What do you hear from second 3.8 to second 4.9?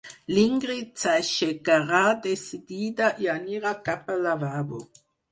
cap al lavabo.